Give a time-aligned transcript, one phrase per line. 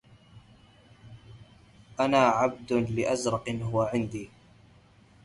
[1.99, 4.29] أنا عبد لأزرق هو عندي